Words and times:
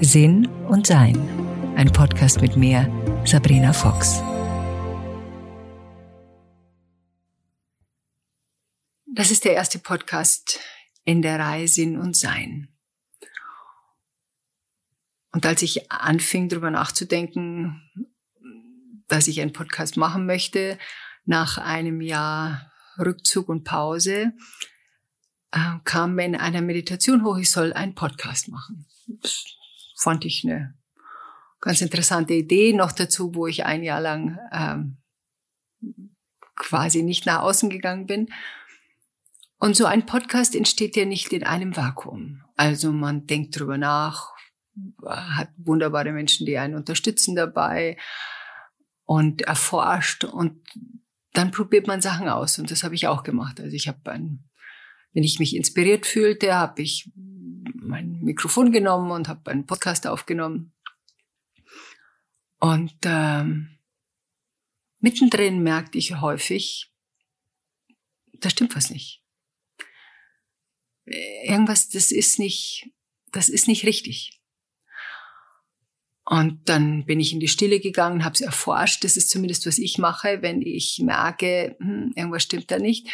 Sinn 0.00 0.46
und 0.68 0.86
Sein. 0.86 1.16
Ein 1.74 1.90
Podcast 1.90 2.42
mit 2.42 2.54
mir, 2.54 2.86
Sabrina 3.24 3.72
Fox. 3.72 4.20
Das 9.06 9.30
ist 9.30 9.46
der 9.46 9.54
erste 9.54 9.78
Podcast 9.78 10.60
in 11.04 11.22
der 11.22 11.38
Reihe 11.38 11.66
Sinn 11.66 11.98
und 11.98 12.14
Sein. 12.14 12.68
Und 15.32 15.46
als 15.46 15.62
ich 15.62 15.90
anfing, 15.90 16.50
darüber 16.50 16.70
nachzudenken, 16.70 17.80
dass 19.08 19.28
ich 19.28 19.40
einen 19.40 19.54
Podcast 19.54 19.96
machen 19.96 20.26
möchte, 20.26 20.78
nach 21.24 21.56
einem 21.56 22.02
Jahr 22.02 22.70
Rückzug 22.98 23.48
und 23.48 23.64
Pause, 23.64 24.34
äh, 25.52 25.78
kam 25.84 26.16
mir 26.16 26.26
in 26.26 26.36
einer 26.36 26.60
Meditation 26.60 27.24
hoch, 27.24 27.38
ich 27.38 27.50
soll 27.50 27.72
einen 27.72 27.94
Podcast 27.94 28.48
machen. 28.48 28.86
Fand 29.96 30.24
ich 30.24 30.44
eine 30.44 30.74
ganz 31.60 31.80
interessante 31.80 32.34
Idee. 32.34 32.72
Noch 32.72 32.92
dazu, 32.92 33.34
wo 33.34 33.46
ich 33.46 33.64
ein 33.64 33.82
Jahr 33.82 34.00
lang 34.00 34.38
ähm, 34.52 34.96
quasi 36.54 37.02
nicht 37.02 37.26
nach 37.26 37.40
außen 37.42 37.70
gegangen 37.70 38.06
bin. 38.06 38.28
Und 39.58 39.74
so 39.74 39.86
ein 39.86 40.06
Podcast 40.06 40.54
entsteht 40.54 40.96
ja 40.96 41.04
nicht 41.04 41.32
in 41.32 41.44
einem 41.44 41.76
Vakuum. 41.76 42.44
Also 42.56 42.92
man 42.92 43.26
denkt 43.26 43.58
drüber 43.58 43.78
nach, 43.78 44.32
hat 45.04 45.48
wunderbare 45.56 46.12
Menschen, 46.12 46.46
die 46.46 46.58
einen 46.58 46.74
unterstützen 46.74 47.34
dabei 47.34 47.96
und 49.04 49.42
erforscht 49.42 50.24
und 50.24 50.60
dann 51.32 51.50
probiert 51.50 51.86
man 51.86 52.02
Sachen 52.02 52.28
aus 52.28 52.58
und 52.58 52.70
das 52.70 52.82
habe 52.82 52.94
ich 52.94 53.06
auch 53.06 53.22
gemacht. 53.22 53.60
Also 53.60 53.74
ich 53.74 53.88
habe 53.88 54.10
ein 54.10 54.46
wenn 55.16 55.24
ich 55.24 55.38
mich 55.38 55.56
inspiriert 55.56 56.04
fühlte, 56.04 56.54
habe 56.54 56.82
ich 56.82 57.10
mein 57.74 58.20
Mikrofon 58.22 58.72
genommen 58.72 59.10
und 59.10 59.28
habe 59.28 59.50
einen 59.50 59.66
Podcast 59.66 60.06
aufgenommen. 60.06 60.72
Und 62.58 62.94
ähm, 63.04 63.78
mittendrin 65.00 65.62
merkte 65.62 65.98
ich 65.98 66.20
häufig, 66.20 66.90
da 68.40 68.50
stimmt 68.50 68.76
was 68.76 68.90
nicht. 68.90 69.22
Irgendwas, 71.04 71.88
das 71.88 72.10
ist 72.10 72.38
nicht, 72.38 72.90
das 73.32 73.48
ist 73.48 73.68
nicht 73.68 73.84
richtig. 73.84 74.40
Und 76.28 76.68
dann 76.68 77.06
bin 77.06 77.20
ich 77.20 77.32
in 77.32 77.38
die 77.38 77.46
Stille 77.46 77.78
gegangen, 77.78 78.24
habe 78.24 78.34
es 78.34 78.40
erforscht. 78.40 79.04
Das 79.04 79.16
ist 79.16 79.30
zumindest, 79.30 79.64
was 79.64 79.78
ich 79.78 79.98
mache, 79.98 80.42
wenn 80.42 80.60
ich 80.60 81.00
merke, 81.04 81.76
hm, 81.78 82.12
irgendwas 82.16 82.42
stimmt 82.42 82.70
da 82.72 82.80
nicht. 82.80 83.08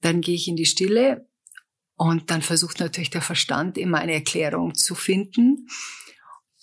Dann 0.00 0.20
gehe 0.20 0.34
ich 0.34 0.48
in 0.48 0.56
die 0.56 0.66
Stille 0.66 1.29
und 2.00 2.30
dann 2.30 2.40
versucht 2.40 2.80
natürlich 2.80 3.10
der 3.10 3.20
Verstand 3.20 3.76
immer 3.76 3.98
eine 3.98 4.14
Erklärung 4.14 4.74
zu 4.74 4.94
finden. 4.94 5.68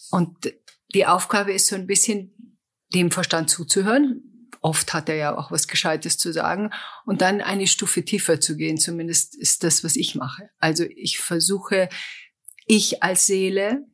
Und 0.10 0.52
die 0.96 1.06
Aufgabe 1.06 1.54
ist 1.54 1.68
so 1.68 1.76
ein 1.76 1.86
bisschen, 1.86 2.58
dem 2.92 3.12
Verstand 3.12 3.52
zuzuhören. 3.52 4.50
Oft 4.62 4.96
hat 4.96 5.10
er 5.10 5.16
ja 5.16 5.38
auch 5.38 5.52
was 5.52 5.68
Gescheites 5.68 6.18
zu 6.18 6.34
sagen. 6.34 6.72
Und 7.06 7.22
dann 7.22 7.42
eine 7.42 7.68
Stufe 7.68 8.04
tiefer 8.04 8.42
zu 8.42 8.58
gehen. 8.58 8.80
Zumindest 8.80 9.36
ist 9.36 9.64
das, 9.64 9.84
was 9.84 9.96
ich 9.96 10.16
mache. 10.16 10.50
Also 10.58 10.86
ich 10.86 11.20
versuche, 11.20 11.88
ich 12.66 13.04
als 13.04 13.28
Seele, 13.28 13.86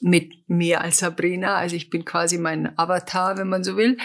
mit 0.00 0.48
mir 0.48 0.80
als 0.80 1.00
Sabrina, 1.00 1.56
also 1.56 1.76
ich 1.76 1.90
bin 1.90 2.06
quasi 2.06 2.38
mein 2.38 2.78
Avatar, 2.78 3.36
wenn 3.36 3.48
man 3.48 3.64
so 3.64 3.76
will. 3.76 3.98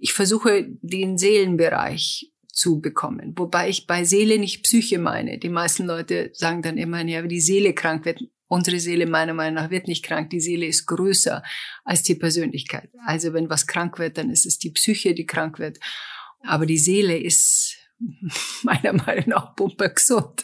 Ich 0.00 0.14
versuche 0.14 0.66
den 0.82 1.16
Seelenbereich 1.16 2.33
zu 2.54 2.80
bekommen. 2.80 3.34
Wobei 3.36 3.68
ich 3.68 3.86
bei 3.86 4.04
Seele 4.04 4.38
nicht 4.38 4.62
Psyche 4.62 4.98
meine. 4.98 5.38
Die 5.38 5.48
meisten 5.48 5.86
Leute 5.86 6.30
sagen 6.32 6.62
dann 6.62 6.78
immer, 6.78 7.04
ja, 7.04 7.22
die 7.22 7.40
Seele 7.40 7.74
krank 7.74 8.04
wird. 8.04 8.22
Unsere 8.46 8.78
Seele 8.78 9.06
meiner 9.06 9.34
Meinung 9.34 9.54
nach 9.54 9.70
wird 9.70 9.88
nicht 9.88 10.04
krank. 10.04 10.30
Die 10.30 10.40
Seele 10.40 10.66
ist 10.66 10.86
größer 10.86 11.42
als 11.84 12.02
die 12.02 12.14
Persönlichkeit. 12.14 12.90
Also 13.04 13.32
wenn 13.32 13.50
was 13.50 13.66
krank 13.66 13.98
wird, 13.98 14.18
dann 14.18 14.30
ist 14.30 14.46
es 14.46 14.58
die 14.58 14.70
Psyche, 14.70 15.14
die 15.14 15.26
krank 15.26 15.58
wird. 15.58 15.78
Aber 16.42 16.64
die 16.66 16.78
Seele 16.78 17.18
ist 17.18 17.76
meiner 18.62 18.92
Meinung 18.92 19.28
nach 19.28 19.56
pumpergesund. 19.56 20.42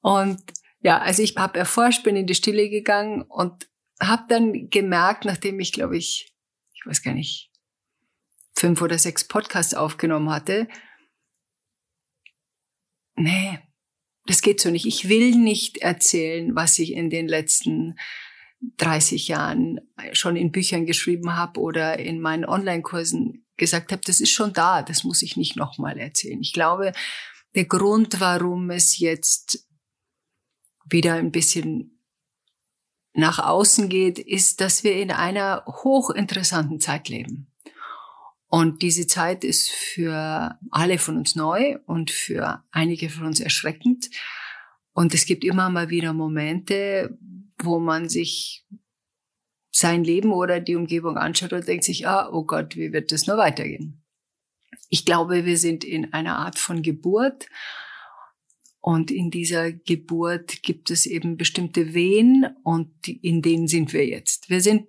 Und 0.00 0.40
ja, 0.80 0.98
also 0.98 1.22
ich 1.22 1.36
habe 1.36 1.58
erforscht, 1.58 2.02
bin 2.02 2.16
in 2.16 2.26
die 2.26 2.34
Stille 2.34 2.68
gegangen 2.68 3.22
und 3.22 3.68
habe 4.00 4.24
dann 4.28 4.70
gemerkt, 4.70 5.24
nachdem 5.24 5.60
ich, 5.60 5.72
glaube 5.72 5.96
ich, 5.96 6.34
ich 6.74 6.86
weiß 6.86 7.02
gar 7.02 7.14
nicht, 7.14 7.50
fünf 8.54 8.82
oder 8.82 8.98
sechs 8.98 9.24
Podcasts 9.24 9.74
aufgenommen 9.74 10.30
hatte, 10.30 10.68
nee, 13.18 13.58
das 14.26 14.42
geht 14.42 14.60
so 14.60 14.70
nicht. 14.70 14.86
Ich 14.86 15.08
will 15.08 15.34
nicht 15.34 15.78
erzählen, 15.78 16.54
was 16.54 16.78
ich 16.78 16.92
in 16.92 17.10
den 17.10 17.28
letzten 17.28 17.98
30 18.78 19.28
Jahren 19.28 19.80
schon 20.12 20.36
in 20.36 20.52
Büchern 20.52 20.86
geschrieben 20.86 21.36
habe 21.36 21.60
oder 21.60 21.98
in 21.98 22.20
meinen 22.20 22.44
Online-Kursen 22.44 23.46
gesagt 23.56 23.92
habe, 23.92 24.02
das 24.04 24.20
ist 24.20 24.30
schon 24.30 24.52
da, 24.52 24.82
das 24.82 25.04
muss 25.04 25.22
ich 25.22 25.36
nicht 25.36 25.56
nochmal 25.56 25.98
erzählen. 25.98 26.40
Ich 26.40 26.52
glaube, 26.52 26.92
der 27.54 27.64
Grund, 27.64 28.20
warum 28.20 28.70
es 28.70 28.98
jetzt 28.98 29.66
wieder 30.88 31.14
ein 31.14 31.32
bisschen 31.32 32.00
nach 33.14 33.38
außen 33.38 33.88
geht, 33.88 34.18
ist, 34.18 34.60
dass 34.60 34.84
wir 34.84 34.96
in 34.96 35.10
einer 35.10 35.64
hochinteressanten 35.66 36.80
Zeit 36.80 37.08
leben. 37.08 37.47
Und 38.48 38.80
diese 38.80 39.06
Zeit 39.06 39.44
ist 39.44 39.68
für 39.68 40.58
alle 40.70 40.98
von 40.98 41.18
uns 41.18 41.36
neu 41.36 41.76
und 41.86 42.10
für 42.10 42.64
einige 42.70 43.10
von 43.10 43.26
uns 43.26 43.40
erschreckend. 43.40 44.08
Und 44.92 45.12
es 45.14 45.26
gibt 45.26 45.44
immer 45.44 45.68
mal 45.68 45.90
wieder 45.90 46.14
Momente, 46.14 47.16
wo 47.62 47.78
man 47.78 48.08
sich 48.08 48.66
sein 49.70 50.02
Leben 50.02 50.32
oder 50.32 50.60
die 50.60 50.76
Umgebung 50.76 51.18
anschaut 51.18 51.52
und 51.52 51.68
denkt 51.68 51.84
sich, 51.84 52.08
ah, 52.08 52.30
oh 52.32 52.44
Gott, 52.44 52.74
wie 52.74 52.92
wird 52.92 53.12
das 53.12 53.26
nur 53.26 53.36
weitergehen? 53.36 54.02
Ich 54.88 55.04
glaube, 55.04 55.44
wir 55.44 55.58
sind 55.58 55.84
in 55.84 56.12
einer 56.14 56.38
Art 56.38 56.58
von 56.58 56.82
Geburt. 56.82 57.46
Und 58.80 59.10
in 59.10 59.30
dieser 59.30 59.72
Geburt 59.72 60.62
gibt 60.62 60.90
es 60.90 61.04
eben 61.04 61.36
bestimmte 61.36 61.92
Wehen 61.92 62.46
und 62.62 63.06
in 63.06 63.42
denen 63.42 63.68
sind 63.68 63.92
wir 63.92 64.06
jetzt. 64.06 64.48
Wir 64.48 64.62
sind 64.62 64.86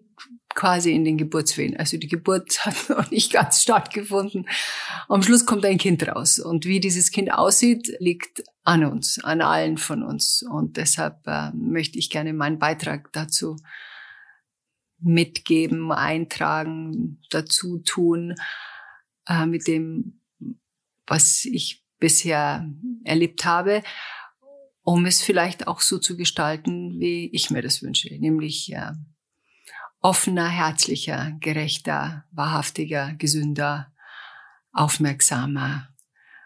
quasi 0.55 0.93
in 0.93 1.05
den 1.05 1.17
Geburtswehen. 1.17 1.77
Also 1.77 1.97
die 1.97 2.07
Geburt 2.07 2.59
hat 2.65 2.89
noch 2.89 3.11
nicht 3.11 3.31
ganz 3.31 3.61
stattgefunden. 3.61 4.47
Am 5.07 5.23
Schluss 5.23 5.45
kommt 5.45 5.65
ein 5.65 5.77
Kind 5.77 6.07
raus. 6.07 6.39
Und 6.39 6.65
wie 6.65 6.79
dieses 6.79 7.11
Kind 7.11 7.33
aussieht, 7.33 7.91
liegt 7.99 8.43
an 8.63 8.85
uns, 8.85 9.23
an 9.23 9.41
allen 9.41 9.77
von 9.77 10.03
uns. 10.03 10.43
Und 10.49 10.77
deshalb 10.77 11.25
äh, 11.27 11.51
möchte 11.53 11.97
ich 11.97 12.09
gerne 12.09 12.33
meinen 12.33 12.59
Beitrag 12.59 13.11
dazu 13.13 13.57
mitgeben, 15.01 15.91
eintragen, 15.91 17.21
dazu 17.29 17.79
tun, 17.79 18.35
äh, 19.27 19.45
mit 19.45 19.67
dem, 19.67 20.21
was 21.07 21.45
ich 21.45 21.85
bisher 21.99 22.69
erlebt 23.03 23.45
habe, 23.45 23.83
um 24.83 25.05
es 25.05 25.21
vielleicht 25.21 25.67
auch 25.67 25.81
so 25.81 25.99
zu 25.99 26.17
gestalten, 26.17 26.99
wie 26.99 27.29
ich 27.31 27.49
mir 27.49 27.61
das 27.61 27.81
wünsche, 27.81 28.13
nämlich 28.19 28.73
äh, 28.73 28.91
offener, 30.01 30.47
herzlicher, 30.47 31.33
gerechter, 31.39 32.25
wahrhaftiger, 32.31 33.13
gesünder, 33.13 33.91
aufmerksamer, 34.71 35.89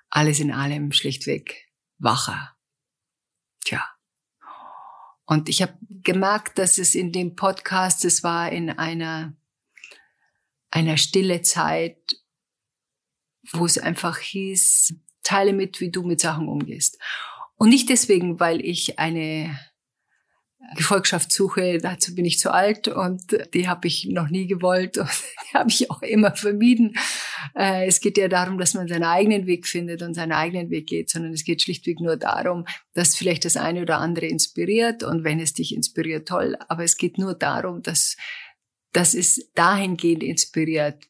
alles 0.09 0.39
in 0.39 0.51
allem 0.51 0.91
schlichtweg 0.91 1.69
wacher. 1.97 2.55
Tja. 3.63 3.83
Und 5.25 5.49
ich 5.49 5.61
habe 5.61 5.77
gemerkt, 5.89 6.57
dass 6.57 6.77
es 6.77 6.95
in 6.95 7.11
dem 7.11 7.35
Podcast, 7.35 8.05
es 8.05 8.23
war 8.23 8.51
in 8.51 8.69
einer, 8.69 9.35
einer 10.69 10.97
stille 10.97 11.41
Zeit, 11.41 12.17
wo 13.51 13.65
es 13.65 13.77
einfach 13.77 14.17
hieß, 14.17 14.95
teile 15.21 15.53
mit, 15.53 15.79
wie 15.79 15.91
du 15.91 16.03
mit 16.03 16.19
Sachen 16.19 16.47
umgehst. 16.47 16.99
Und 17.55 17.69
nicht 17.69 17.89
deswegen, 17.89 18.39
weil 18.39 18.59
ich 18.61 18.99
eine 18.99 19.57
Gefolgschaft 20.75 21.31
dazu 21.81 22.15
bin 22.15 22.25
ich 22.25 22.39
zu 22.39 22.51
alt 22.51 22.87
und 22.87 23.37
die 23.53 23.67
habe 23.67 23.87
ich 23.87 24.07
noch 24.09 24.29
nie 24.29 24.47
gewollt 24.47 24.97
und 24.97 25.09
die 25.51 25.57
habe 25.57 25.69
ich 25.69 25.91
auch 25.91 26.01
immer 26.01 26.35
vermieden. 26.35 26.95
Äh, 27.55 27.87
es 27.87 27.99
geht 27.99 28.17
ja 28.17 28.27
darum, 28.27 28.57
dass 28.57 28.73
man 28.73 28.87
seinen 28.87 29.03
eigenen 29.03 29.45
Weg 29.45 29.67
findet 29.67 30.01
und 30.01 30.13
seinen 30.13 30.31
eigenen 30.31 30.69
Weg 30.69 30.87
geht, 30.87 31.09
sondern 31.09 31.33
es 31.33 31.43
geht 31.43 31.61
schlichtweg 31.61 31.99
nur 31.99 32.17
darum, 32.17 32.65
dass 32.93 33.15
vielleicht 33.15 33.45
das 33.45 33.57
eine 33.57 33.81
oder 33.81 33.99
andere 33.99 34.25
inspiriert 34.25 35.03
und 35.03 35.23
wenn 35.23 35.39
es 35.39 35.53
dich 35.53 35.75
inspiriert, 35.75 36.27
toll, 36.27 36.57
aber 36.67 36.83
es 36.83 36.97
geht 36.97 37.17
nur 37.17 37.35
darum, 37.35 37.81
dass, 37.81 38.15
dass 38.93 39.13
es 39.13 39.51
dahingehend 39.53 40.23
inspiriert, 40.23 41.03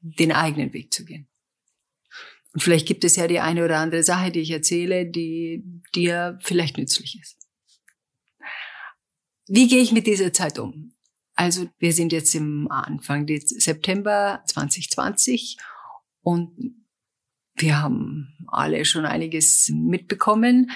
den 0.00 0.32
eigenen 0.32 0.72
Weg 0.72 0.92
zu 0.92 1.04
gehen. 1.04 1.28
Und 2.52 2.62
vielleicht 2.62 2.86
gibt 2.86 3.04
es 3.04 3.16
ja 3.16 3.28
die 3.28 3.40
eine 3.40 3.64
oder 3.64 3.78
andere 3.78 4.02
Sache, 4.02 4.30
die 4.30 4.40
ich 4.40 4.50
erzähle, 4.50 5.06
die 5.06 5.62
dir 5.94 6.38
vielleicht 6.42 6.78
nützlich 6.78 7.18
ist. 7.20 7.39
Wie 9.52 9.66
gehe 9.66 9.82
ich 9.82 9.90
mit 9.90 10.06
dieser 10.06 10.32
Zeit 10.32 10.60
um? 10.60 10.94
Also 11.34 11.68
wir 11.78 11.92
sind 11.92 12.12
jetzt 12.12 12.32
im 12.36 12.70
Anfang 12.70 13.26
September 13.26 14.44
2020 14.46 15.56
und 16.20 16.76
wir 17.56 17.82
haben 17.82 18.46
alle 18.46 18.84
schon 18.84 19.04
einiges 19.04 19.68
mitbekommen 19.74 20.70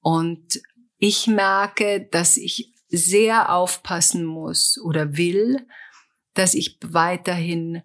und 0.00 0.62
ich 0.96 1.26
merke, 1.26 2.08
dass 2.10 2.38
ich 2.38 2.72
sehr 2.88 3.52
aufpassen 3.52 4.24
muss 4.24 4.80
oder 4.82 5.18
will, 5.18 5.66
dass 6.32 6.54
ich 6.54 6.78
weiterhin 6.82 7.82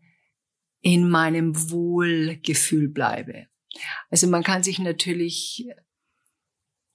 in 0.80 1.10
meinem 1.10 1.70
Wohlgefühl 1.70 2.88
bleibe. 2.88 3.48
Also 4.10 4.28
man 4.28 4.44
kann 4.44 4.64
sich 4.64 4.80
natürlich 4.80 5.68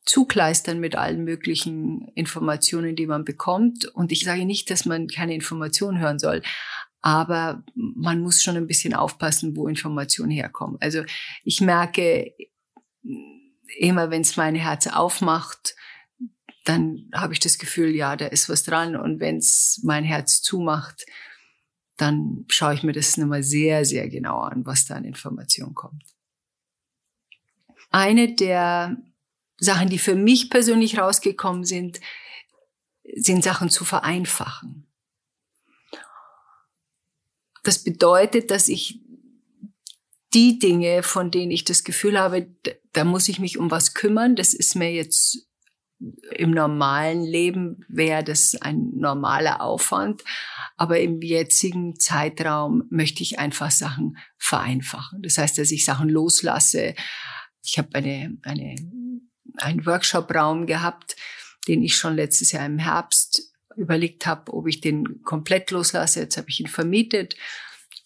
zukleistern 0.08 0.80
mit 0.80 0.96
allen 0.96 1.22
möglichen 1.22 2.08
Informationen, 2.14 2.96
die 2.96 3.06
man 3.06 3.24
bekommt. 3.24 3.84
Und 3.84 4.10
ich 4.10 4.24
sage 4.24 4.46
nicht, 4.46 4.70
dass 4.70 4.86
man 4.86 5.06
keine 5.06 5.34
Informationen 5.34 6.00
hören 6.00 6.18
soll, 6.18 6.42
aber 7.02 7.62
man 7.74 8.20
muss 8.20 8.42
schon 8.42 8.56
ein 8.56 8.66
bisschen 8.66 8.94
aufpassen, 8.94 9.54
wo 9.54 9.68
Informationen 9.68 10.30
herkommen. 10.30 10.78
Also 10.80 11.04
ich 11.44 11.60
merke 11.60 12.32
immer, 13.78 14.10
wenn 14.10 14.22
es 14.22 14.36
mein 14.38 14.54
Herz 14.54 14.86
aufmacht, 14.86 15.76
dann 16.64 17.10
habe 17.14 17.34
ich 17.34 17.40
das 17.40 17.58
Gefühl, 17.58 17.94
ja, 17.94 18.16
da 18.16 18.26
ist 18.26 18.48
was 18.48 18.62
dran. 18.62 18.96
Und 18.96 19.20
wenn 19.20 19.36
es 19.36 19.80
mein 19.84 20.04
Herz 20.04 20.40
zumacht, 20.40 21.04
dann 21.98 22.46
schaue 22.48 22.74
ich 22.74 22.82
mir 22.82 22.92
das 22.92 23.16
nochmal 23.18 23.42
sehr, 23.42 23.84
sehr 23.84 24.08
genau 24.08 24.40
an, 24.40 24.64
was 24.64 24.86
da 24.86 24.94
an 24.94 25.04
Informationen 25.04 25.74
kommt. 25.74 26.02
Eine 27.90 28.34
der 28.34 28.96
Sachen, 29.58 29.88
die 29.88 29.98
für 29.98 30.14
mich 30.14 30.50
persönlich 30.50 30.98
rausgekommen 30.98 31.64
sind, 31.64 32.00
sind 33.14 33.42
Sachen 33.42 33.70
zu 33.70 33.84
vereinfachen. 33.84 34.86
Das 37.64 37.82
bedeutet, 37.82 38.50
dass 38.50 38.68
ich 38.68 39.00
die 40.34 40.58
Dinge, 40.58 41.02
von 41.02 41.30
denen 41.30 41.50
ich 41.50 41.64
das 41.64 41.84
Gefühl 41.84 42.18
habe, 42.18 42.48
da 42.92 43.04
muss 43.04 43.28
ich 43.28 43.38
mich 43.38 43.58
um 43.58 43.70
was 43.70 43.94
kümmern, 43.94 44.36
das 44.36 44.54
ist 44.54 44.74
mir 44.74 44.92
jetzt 44.92 45.48
im 46.36 46.52
normalen 46.52 47.24
Leben 47.24 47.80
wäre 47.88 48.22
das 48.22 48.54
ein 48.60 48.92
normaler 48.94 49.60
Aufwand, 49.60 50.22
aber 50.76 51.00
im 51.00 51.20
jetzigen 51.22 51.98
Zeitraum 51.98 52.84
möchte 52.88 53.22
ich 53.22 53.38
einfach 53.38 53.70
Sachen 53.70 54.16
vereinfachen. 54.36 55.22
Das 55.22 55.38
heißt, 55.38 55.58
dass 55.58 55.72
ich 55.72 55.84
Sachen 55.84 56.08
loslasse. 56.08 56.94
Ich 57.64 57.78
habe 57.78 57.88
eine, 57.94 58.38
eine, 58.42 58.76
einen 59.62 59.86
Workshop-Raum 59.86 60.66
gehabt, 60.66 61.16
den 61.66 61.82
ich 61.82 61.96
schon 61.96 62.16
letztes 62.16 62.52
Jahr 62.52 62.66
im 62.66 62.78
Herbst 62.78 63.52
überlegt 63.76 64.26
habe, 64.26 64.52
ob 64.52 64.66
ich 64.66 64.80
den 64.80 65.22
komplett 65.22 65.70
loslasse. 65.70 66.20
Jetzt 66.20 66.36
habe 66.36 66.48
ich 66.50 66.60
ihn 66.60 66.66
vermietet. 66.66 67.36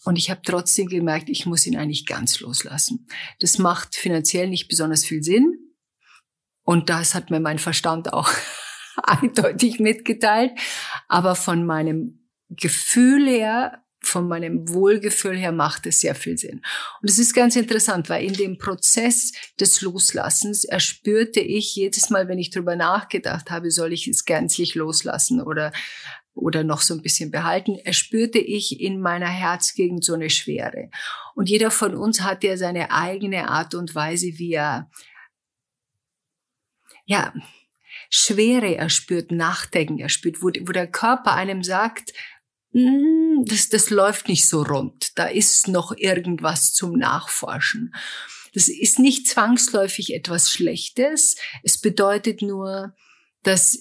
Und 0.04 0.16
ich 0.16 0.30
habe 0.30 0.42
trotzdem 0.44 0.88
gemerkt, 0.88 1.28
ich 1.28 1.46
muss 1.46 1.66
ihn 1.66 1.76
eigentlich 1.76 2.06
ganz 2.06 2.40
loslassen. 2.40 3.06
Das 3.38 3.58
macht 3.58 3.94
finanziell 3.94 4.48
nicht 4.48 4.68
besonders 4.68 5.04
viel 5.04 5.22
Sinn. 5.22 5.58
Und 6.64 6.90
das 6.90 7.14
hat 7.14 7.30
mir 7.30 7.40
mein 7.40 7.58
Verstand 7.58 8.12
auch 8.12 8.30
eindeutig 9.02 9.78
mitgeteilt. 9.78 10.52
Aber 11.08 11.34
von 11.34 11.64
meinem 11.64 12.28
Gefühl 12.50 13.28
her, 13.28 13.81
von 14.02 14.28
meinem 14.28 14.68
Wohlgefühl 14.68 15.36
her 15.36 15.52
macht 15.52 15.86
es 15.86 16.00
sehr 16.00 16.14
viel 16.14 16.36
Sinn. 16.36 16.62
Und 17.00 17.10
es 17.10 17.18
ist 17.18 17.34
ganz 17.34 17.56
interessant, 17.56 18.08
weil 18.08 18.24
in 18.24 18.34
dem 18.34 18.58
Prozess 18.58 19.32
des 19.60 19.80
Loslassens 19.80 20.64
erspürte 20.64 21.40
ich 21.40 21.74
jedes 21.74 22.10
Mal, 22.10 22.28
wenn 22.28 22.38
ich 22.38 22.50
drüber 22.50 22.76
nachgedacht 22.76 23.50
habe, 23.50 23.70
soll 23.70 23.92
ich 23.92 24.08
es 24.08 24.24
gänzlich 24.24 24.74
loslassen 24.74 25.40
oder 25.40 25.72
oder 26.34 26.64
noch 26.64 26.80
so 26.80 26.94
ein 26.94 27.02
bisschen 27.02 27.30
behalten, 27.30 27.76
erspürte 27.76 28.38
ich 28.38 28.80
in 28.80 29.00
meiner 29.00 29.28
Herzgegend 29.28 30.02
so 30.02 30.14
eine 30.14 30.30
Schwere. 30.30 30.88
Und 31.34 31.50
jeder 31.50 31.70
von 31.70 31.94
uns 31.94 32.22
hat 32.22 32.42
ja 32.42 32.56
seine 32.56 32.90
eigene 32.90 33.50
Art 33.50 33.74
und 33.74 33.94
Weise, 33.94 34.38
wie 34.38 34.54
er 34.54 34.90
ja, 37.04 37.34
Schwere 38.08 38.76
erspürt, 38.76 39.30
Nachdenken 39.30 39.98
erspürt, 39.98 40.42
wo, 40.42 40.46
wo 40.46 40.72
der 40.72 40.86
Körper 40.86 41.34
einem 41.34 41.62
sagt, 41.62 42.12
das, 42.72 43.68
das 43.68 43.90
läuft 43.90 44.28
nicht 44.28 44.46
so 44.46 44.62
rund, 44.62 45.18
da 45.18 45.26
ist 45.26 45.68
noch 45.68 45.94
irgendwas 45.96 46.72
zum 46.72 46.96
Nachforschen. 46.96 47.94
Das 48.54 48.68
ist 48.68 48.98
nicht 48.98 49.28
zwangsläufig 49.28 50.14
etwas 50.14 50.50
Schlechtes, 50.50 51.36
es 51.62 51.80
bedeutet 51.80 52.42
nur, 52.42 52.94
dass 53.42 53.78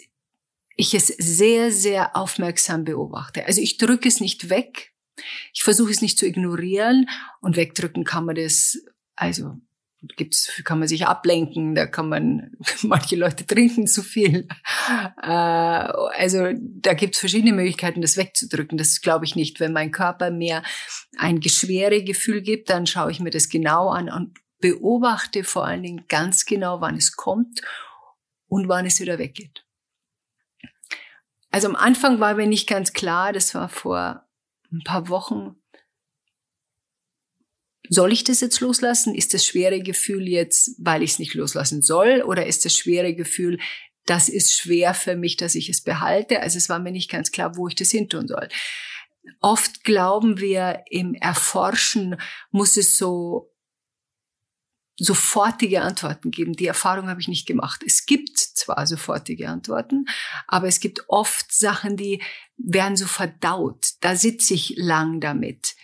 ich 0.76 0.94
es 0.94 1.08
sehr, 1.08 1.72
sehr 1.72 2.16
aufmerksam 2.16 2.86
beobachte. 2.86 3.46
Also 3.46 3.62
ich 3.62 3.78
drücke 3.78 4.08
es 4.08 4.20
nicht 4.20 4.50
weg, 4.50 4.94
ich 5.54 5.64
versuche 5.64 5.92
es 5.92 6.02
nicht 6.02 6.18
zu 6.18 6.26
ignorieren 6.26 7.08
und 7.42 7.56
wegdrücken 7.56 8.04
kann 8.04 8.26
man 8.26 8.36
das 8.36 8.78
also 9.16 9.58
gibt's, 10.16 10.62
kann 10.64 10.80
man 10.80 10.88
sich 10.88 11.06
ablenken, 11.06 11.76
da 11.76 11.86
kann 11.86 12.10
man, 12.10 12.52
manche 12.82 13.16
Leute 13.16 13.46
trinken 13.46 13.88
zu 13.88 14.02
viel. 14.02 14.48
Äh, 15.22 15.28
also 15.28 16.52
da 16.58 16.94
gibt's 16.94 17.20
verschiedene 17.20 17.54
Möglichkeiten, 17.54 18.02
das 18.02 18.18
wegzudrücken. 18.18 18.78
Das 18.78 19.02
glaube 19.02 19.26
ich 19.26 19.36
nicht. 19.36 19.60
Wenn 19.60 19.74
mein 19.74 19.92
Körper 19.92 20.32
mir 20.32 20.64
ein 21.18 21.40
Geschwere-Gefühl 21.40 22.42
gibt, 22.42 22.70
dann 22.70 22.88
schaue 22.88 23.12
ich 23.12 23.20
mir 23.20 23.32
das 23.32 23.50
genau 23.50 23.90
an 23.90 24.10
und 24.10 24.38
beobachte 24.60 25.44
vor 25.44 25.66
allen 25.66 25.84
Dingen 25.84 26.06
ganz 26.08 26.46
genau, 26.46 26.82
wann 26.82 26.96
es 26.96 27.16
kommt 27.16 27.62
und 28.48 28.68
wann 28.68 28.86
es 28.86 29.00
wieder 29.00 29.18
weggeht. 29.18 29.66
Also 31.50 31.68
am 31.68 31.76
Anfang 31.76 32.20
war 32.20 32.36
mir 32.36 32.48
nicht 32.48 32.68
ganz 32.68 32.94
klar, 32.94 33.34
das 33.34 33.54
war 33.54 33.68
vor 33.68 34.26
ein 34.72 34.84
paar 34.84 35.10
Wochen, 35.10 35.61
soll 37.94 38.14
ich 38.14 38.24
das 38.24 38.40
jetzt 38.40 38.62
loslassen? 38.62 39.14
Ist 39.14 39.34
das 39.34 39.46
schwere 39.46 39.82
Gefühl 39.82 40.26
jetzt, 40.30 40.76
weil 40.78 41.04
ich 41.04 41.12
es 41.12 41.20
nicht 41.20 41.34
loslassen 41.34 41.82
soll? 41.82 42.22
Oder 42.22 42.48
ist 42.48 42.64
das 42.64 42.74
schwere 42.74 43.14
Gefühl, 43.14 43.60
das 44.06 44.30
ist 44.30 44.58
schwer 44.58 44.94
für 44.94 45.18
mich, 45.18 45.36
dass 45.36 45.56
ich 45.56 45.68
es 45.68 45.82
behalte? 45.82 46.40
Also 46.40 46.58
es 46.58 46.70
war 46.70 46.80
mir 46.80 46.94
nicht 46.94 47.12
ganz 47.12 47.34
klar, 47.34 47.58
wo 47.58 47.68
ich 47.68 47.76
das 47.76 47.92
hin 47.92 48.08
tun 48.08 48.30
soll. 48.30 48.48
Oft 49.42 49.84
glauben 49.84 50.40
wir, 50.40 50.86
im 50.90 51.16
Erforschen 51.16 52.16
muss 52.50 52.78
es 52.78 52.98
so 52.98 53.54
sofortige 54.98 55.82
Antworten 55.82 56.32
geben. 56.32 56.54
Die 56.54 56.68
Erfahrung 56.68 57.10
habe 57.10 57.20
ich 57.20 57.28
nicht 57.28 57.46
gemacht. 57.46 57.84
Es 57.86 58.06
gibt 58.06 58.38
zwar 58.38 58.88
sofortige 58.88 59.50
Antworten, 59.50 60.06
aber 60.48 60.70
es 60.70 60.80
gibt 60.80 61.10
oft 61.10 61.52
Sachen, 61.52 61.98
die 61.98 62.24
werden 62.56 62.96
so 62.96 63.06
verdaut. 63.06 63.96
Da 64.00 64.16
sitze 64.16 64.54
ich 64.54 64.76
lang 64.78 65.20
damit 65.20 65.76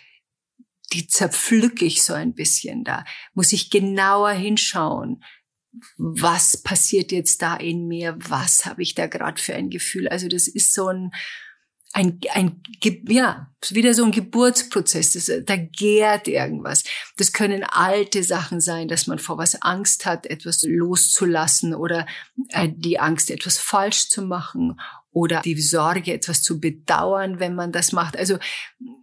die 0.92 1.06
zerpflücke 1.06 1.84
ich 1.84 2.02
so 2.02 2.14
ein 2.14 2.34
bisschen. 2.34 2.84
Da 2.84 3.04
muss 3.34 3.52
ich 3.52 3.70
genauer 3.70 4.30
hinschauen. 4.30 5.22
Was 5.96 6.56
passiert 6.56 7.12
jetzt 7.12 7.42
da 7.42 7.56
in 7.56 7.86
mir? 7.86 8.16
Was 8.18 8.66
habe 8.66 8.82
ich 8.82 8.94
da 8.94 9.06
gerade 9.06 9.40
für 9.40 9.54
ein 9.54 9.70
Gefühl? 9.70 10.08
Also 10.08 10.28
das 10.28 10.48
ist 10.48 10.72
so 10.72 10.88
ein, 10.88 11.12
ein, 11.92 12.20
ein, 12.32 12.62
ja, 13.06 13.50
wieder 13.68 13.94
so 13.94 14.04
ein 14.04 14.12
Geburtsprozess. 14.12 15.12
Das, 15.12 15.30
da 15.44 15.56
gärt 15.56 16.26
irgendwas. 16.26 16.84
Das 17.16 17.32
können 17.32 17.64
alte 17.64 18.24
Sachen 18.24 18.60
sein, 18.60 18.88
dass 18.88 19.06
man 19.06 19.18
vor 19.18 19.38
was 19.38 19.60
Angst 19.62 20.06
hat, 20.06 20.26
etwas 20.26 20.62
loszulassen 20.62 21.74
oder 21.74 22.06
äh, 22.48 22.68
die 22.74 22.98
Angst, 22.98 23.30
etwas 23.30 23.58
falsch 23.58 24.08
zu 24.08 24.22
machen 24.22 24.80
oder 25.10 25.42
die 25.42 25.60
Sorge, 25.60 26.12
etwas 26.12 26.42
zu 26.42 26.60
bedauern, 26.60 27.40
wenn 27.40 27.54
man 27.54 27.72
das 27.72 27.92
macht. 27.92 28.16
Also 28.16 28.38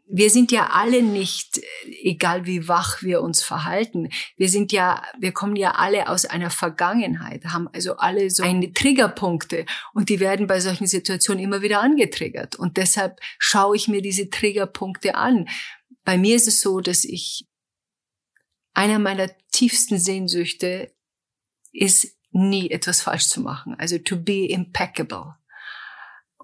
wir 0.07 0.29
sind 0.29 0.51
ja 0.51 0.69
alle 0.71 1.01
nicht, 1.01 1.61
egal 2.03 2.45
wie 2.45 2.67
wach 2.67 3.01
wir 3.01 3.21
uns 3.21 3.41
verhalten, 3.41 4.09
wir 4.37 4.49
sind 4.49 4.71
ja, 4.71 5.03
wir 5.19 5.31
kommen 5.31 5.55
ja 5.55 5.71
alle 5.71 6.09
aus 6.09 6.25
einer 6.25 6.51
Vergangenheit, 6.51 7.45
haben 7.45 7.67
also 7.73 7.97
alle 7.97 8.29
so 8.29 8.43
eine 8.43 8.71
Triggerpunkte 8.71 9.65
und 9.93 10.09
die 10.09 10.19
werden 10.19 10.47
bei 10.47 10.59
solchen 10.59 10.87
Situationen 10.87 11.43
immer 11.43 11.61
wieder 11.61 11.81
angetriggert. 11.81 12.55
Und 12.55 12.77
deshalb 12.77 13.19
schaue 13.39 13.75
ich 13.75 13.87
mir 13.87 14.01
diese 14.01 14.29
Triggerpunkte 14.29 15.15
an. 15.15 15.47
Bei 16.03 16.17
mir 16.17 16.35
ist 16.35 16.47
es 16.47 16.61
so, 16.61 16.81
dass 16.81 17.03
ich 17.03 17.47
einer 18.73 18.99
meiner 18.99 19.29
tiefsten 19.51 19.97
Sehnsüchte 19.97 20.93
ist, 21.71 22.15
nie 22.31 22.69
etwas 22.69 23.01
falsch 23.01 23.27
zu 23.27 23.41
machen. 23.41 23.75
Also 23.75 23.97
to 23.97 24.17
be 24.17 24.45
impeccable. 24.45 25.35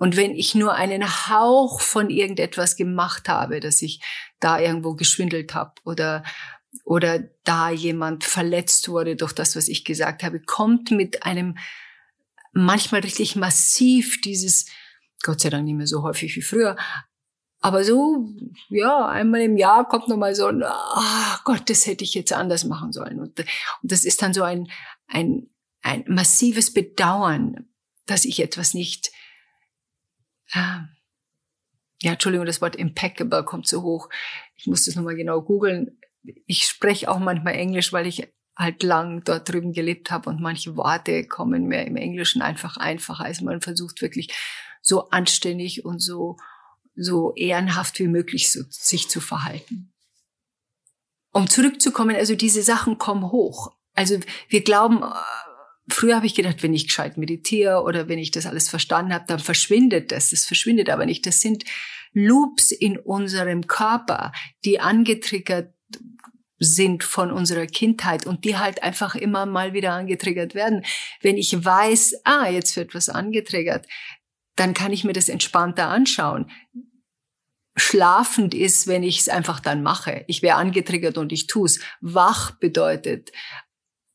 Und 0.01 0.17
wenn 0.17 0.31
ich 0.31 0.55
nur 0.55 0.73
einen 0.73 1.27
Hauch 1.27 1.79
von 1.79 2.09
irgendetwas 2.09 2.75
gemacht 2.75 3.29
habe, 3.29 3.59
dass 3.59 3.83
ich 3.83 4.01
da 4.39 4.59
irgendwo 4.59 4.95
geschwindelt 4.95 5.53
habe 5.53 5.73
oder 5.85 6.23
oder 6.83 7.19
da 7.43 7.69
jemand 7.69 8.23
verletzt 8.23 8.89
wurde 8.89 9.15
durch 9.15 9.31
das, 9.31 9.55
was 9.55 9.67
ich 9.67 9.85
gesagt 9.85 10.23
habe, 10.23 10.39
kommt 10.39 10.89
mit 10.89 11.21
einem 11.21 11.55
manchmal 12.51 13.01
richtig 13.01 13.35
massiv 13.35 14.19
dieses, 14.21 14.65
Gott 15.21 15.39
sei 15.39 15.51
Dank 15.51 15.65
nicht 15.65 15.75
mehr 15.75 15.85
so 15.85 16.01
häufig 16.01 16.35
wie 16.35 16.41
früher, 16.41 16.77
aber 17.59 17.83
so, 17.83 18.27
ja, 18.69 19.05
einmal 19.05 19.41
im 19.41 19.55
Jahr 19.55 19.87
kommt 19.87 20.07
nochmal 20.07 20.33
so 20.33 20.47
ein, 20.47 20.63
ah 20.63 21.35
oh 21.35 21.41
Gott, 21.43 21.69
das 21.69 21.85
hätte 21.85 22.03
ich 22.03 22.15
jetzt 22.15 22.33
anders 22.33 22.63
machen 22.63 22.91
sollen. 22.91 23.19
Und, 23.19 23.39
und 23.39 23.91
das 23.91 24.03
ist 24.03 24.23
dann 24.23 24.33
so 24.33 24.41
ein, 24.41 24.67
ein, 25.05 25.47
ein 25.83 26.05
massives 26.07 26.73
Bedauern, 26.73 27.67
dass 28.07 28.25
ich 28.25 28.39
etwas 28.39 28.73
nicht 28.73 29.11
ja, 30.53 32.11
Entschuldigung, 32.11 32.45
das 32.45 32.61
Wort 32.61 32.75
impeccable 32.75 33.43
kommt 33.43 33.67
so 33.67 33.83
hoch. 33.83 34.09
Ich 34.55 34.67
muss 34.67 34.85
das 34.85 34.95
nochmal 34.95 35.15
genau 35.15 35.41
googeln. 35.41 35.99
Ich 36.45 36.63
spreche 36.63 37.09
auch 37.09 37.19
manchmal 37.19 37.55
Englisch, 37.55 37.93
weil 37.93 38.07
ich 38.07 38.27
halt 38.55 38.83
lang 38.83 39.23
dort 39.23 39.49
drüben 39.49 39.73
gelebt 39.73 40.11
habe 40.11 40.29
und 40.29 40.41
manche 40.41 40.75
Worte 40.75 41.25
kommen 41.25 41.65
mir 41.65 41.85
im 41.85 41.95
Englischen 41.95 42.41
einfach 42.41 42.77
einfacher. 42.77 43.25
Also 43.25 43.45
man 43.45 43.61
versucht 43.61 44.01
wirklich 44.01 44.33
so 44.81 45.09
anständig 45.09 45.85
und 45.85 45.99
so, 45.99 46.37
so 46.95 47.33
ehrenhaft 47.35 47.99
wie 47.99 48.07
möglich 48.07 48.51
so, 48.51 48.61
sich 48.69 49.09
zu 49.09 49.21
verhalten. 49.21 49.93
Um 51.31 51.49
zurückzukommen, 51.49 52.15
also 52.15 52.35
diese 52.35 52.61
Sachen 52.61 52.97
kommen 52.97 53.31
hoch. 53.31 53.71
Also 53.93 54.19
wir 54.49 54.63
glauben, 54.63 55.01
äh, 55.01 55.50
früher 55.93 56.15
habe 56.15 56.25
ich 56.25 56.35
gedacht, 56.35 56.63
wenn 56.63 56.73
ich 56.73 56.87
gescheit 56.87 57.17
meditiere 57.17 57.83
oder 57.83 58.07
wenn 58.07 58.19
ich 58.19 58.31
das 58.31 58.45
alles 58.45 58.69
verstanden 58.69 59.13
habe, 59.13 59.25
dann 59.27 59.39
verschwindet 59.39 60.11
das. 60.11 60.29
Das 60.29 60.45
verschwindet 60.45 60.89
aber 60.89 61.05
nicht. 61.05 61.25
Das 61.25 61.41
sind 61.41 61.63
Loops 62.13 62.71
in 62.71 62.97
unserem 62.97 63.67
Körper, 63.67 64.31
die 64.65 64.79
angetriggert 64.79 65.73
sind 66.59 67.03
von 67.03 67.31
unserer 67.31 67.65
Kindheit 67.65 68.27
und 68.27 68.45
die 68.45 68.57
halt 68.57 68.83
einfach 68.83 69.15
immer 69.15 69.45
mal 69.47 69.73
wieder 69.73 69.93
angetriggert 69.93 70.53
werden. 70.53 70.85
Wenn 71.19 71.37
ich 71.37 71.65
weiß, 71.65 72.21
ah, 72.23 72.47
jetzt 72.47 72.75
wird 72.77 72.93
was 72.93 73.09
angetriggert, 73.09 73.87
dann 74.55 74.73
kann 74.73 74.93
ich 74.93 75.03
mir 75.03 75.13
das 75.13 75.27
entspannter 75.27 75.87
anschauen. 75.87 76.51
Schlafend 77.75 78.53
ist, 78.53 78.85
wenn 78.85 79.01
ich 79.01 79.19
es 79.19 79.29
einfach 79.29 79.59
dann 79.59 79.81
mache. 79.81 80.23
Ich 80.27 80.43
wäre 80.43 80.57
angetriggert 80.57 81.17
und 81.17 81.31
ich 81.31 81.47
tue 81.47 81.65
es. 81.65 81.79
Wach 81.99 82.51
bedeutet, 82.51 83.31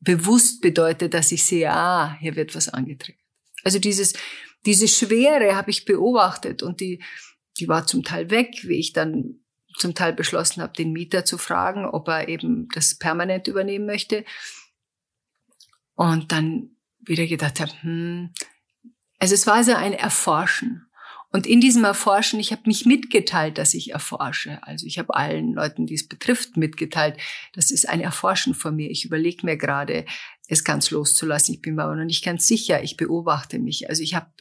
bewusst 0.06 0.62
bedeutet, 0.62 1.12
dass 1.12 1.32
ich 1.32 1.44
sehe, 1.44 1.70
ah, 1.70 2.16
hier 2.20 2.36
wird 2.36 2.54
was 2.54 2.68
angetriggert. 2.68 3.20
Also 3.64 3.78
dieses, 3.78 4.14
diese 4.64 4.88
Schwere 4.88 5.56
habe 5.56 5.70
ich 5.70 5.84
beobachtet 5.84 6.62
und 6.62 6.80
die, 6.80 7.02
die 7.58 7.68
war 7.68 7.86
zum 7.86 8.04
Teil 8.04 8.30
weg, 8.30 8.60
wie 8.62 8.78
ich 8.78 8.92
dann 8.92 9.40
zum 9.76 9.94
Teil 9.94 10.12
beschlossen 10.12 10.62
habe, 10.62 10.72
den 10.72 10.92
Mieter 10.92 11.24
zu 11.24 11.36
fragen, 11.36 11.84
ob 11.84 12.08
er 12.08 12.28
eben 12.28 12.68
das 12.72 12.94
permanent 12.94 13.48
übernehmen 13.48 13.84
möchte. 13.84 14.24
Und 15.94 16.30
dann 16.30 16.76
wieder 17.00 17.26
gedacht 17.26 17.58
habe, 17.60 17.72
hm, 17.82 18.30
also 19.18 19.34
es 19.34 19.46
war 19.46 19.64
so 19.64 19.74
ein 19.74 19.92
Erforschen. 19.92 20.85
Und 21.36 21.46
in 21.46 21.60
diesem 21.60 21.84
Erforschen, 21.84 22.40
ich 22.40 22.50
habe 22.50 22.62
mich 22.64 22.86
mitgeteilt, 22.86 23.58
dass 23.58 23.74
ich 23.74 23.90
erforsche. 23.90 24.58
Also 24.62 24.86
ich 24.86 24.98
habe 24.98 25.14
allen 25.14 25.52
Leuten, 25.52 25.84
die 25.84 25.92
es 25.92 26.08
betrifft, 26.08 26.56
mitgeteilt, 26.56 27.18
das 27.52 27.70
ist 27.70 27.86
ein 27.86 28.00
Erforschen 28.00 28.54
von 28.54 28.74
mir. 28.74 28.90
Ich 28.90 29.04
überlege 29.04 29.44
mir 29.44 29.58
gerade, 29.58 30.06
es 30.48 30.64
ganz 30.64 30.90
loszulassen. 30.90 31.54
Ich 31.54 31.60
bin 31.60 31.74
mir 31.74 31.82
aber 31.82 31.94
noch 31.94 32.06
nicht 32.06 32.24
ganz 32.24 32.46
sicher. 32.48 32.82
Ich 32.82 32.96
beobachte 32.96 33.58
mich. 33.58 33.90
Also 33.90 34.02
ich 34.02 34.14
habe 34.14 34.32